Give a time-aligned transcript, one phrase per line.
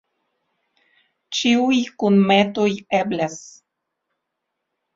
[1.41, 2.67] Ĉiuj kunmetoj
[3.03, 3.39] eblas.